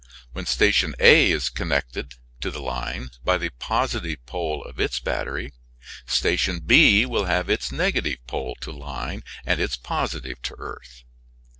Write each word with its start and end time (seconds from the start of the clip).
When 0.33 0.47
Station 0.47 0.95
A 0.97 1.29
(Fig. 1.29 1.29
3) 1.29 1.31
is 1.31 1.49
connected 1.49 2.15
to 2.39 2.49
the 2.49 2.59
line 2.59 3.11
by 3.23 3.37
the 3.37 3.49
positive 3.51 4.25
pole 4.25 4.63
of 4.63 4.79
its 4.79 4.99
battery, 4.99 5.53
Station 6.07 6.57
B 6.59 7.05
will 7.05 7.25
have 7.25 7.51
its 7.51 7.71
negative 7.71 8.17
pole 8.25 8.55
to 8.61 8.71
line 8.71 9.23
and 9.45 9.59
its 9.61 9.75
positive 9.77 10.41
to 10.41 10.55
earth. 10.57 11.03